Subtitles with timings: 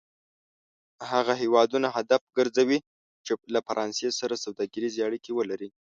[1.11, 2.79] هغه هېوادونه هدف کرځوي
[3.25, 5.69] چې له فرانسې سره سوداګریزې اړیکې ولري.